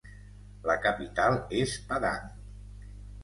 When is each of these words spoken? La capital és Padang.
La 0.69 0.77
capital 0.85 1.37
és 1.59 1.75
Padang. 1.91 2.89